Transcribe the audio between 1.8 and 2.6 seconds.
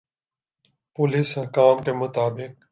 کا مطابق